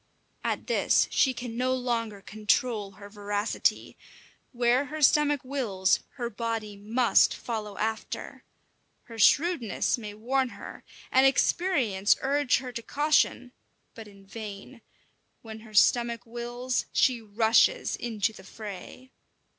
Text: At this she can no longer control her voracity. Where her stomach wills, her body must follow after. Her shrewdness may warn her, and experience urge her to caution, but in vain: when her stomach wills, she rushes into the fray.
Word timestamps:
At 0.43 0.65
this 0.65 1.07
she 1.11 1.31
can 1.31 1.55
no 1.55 1.75
longer 1.75 2.21
control 2.23 2.93
her 2.93 3.07
voracity. 3.07 3.95
Where 4.51 4.85
her 4.85 4.99
stomach 5.03 5.41
wills, 5.43 5.99
her 6.15 6.27
body 6.27 6.75
must 6.75 7.35
follow 7.35 7.77
after. 7.77 8.43
Her 9.03 9.19
shrewdness 9.19 9.99
may 9.99 10.15
warn 10.15 10.49
her, 10.57 10.83
and 11.11 11.27
experience 11.27 12.15
urge 12.21 12.57
her 12.57 12.71
to 12.71 12.81
caution, 12.81 13.51
but 13.93 14.07
in 14.07 14.25
vain: 14.25 14.81
when 15.43 15.59
her 15.59 15.75
stomach 15.75 16.25
wills, 16.25 16.87
she 16.91 17.21
rushes 17.21 17.95
into 17.95 18.33
the 18.33 18.43
fray. 18.43 19.11